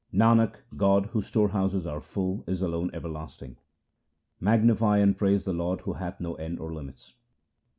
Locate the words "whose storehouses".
1.11-1.85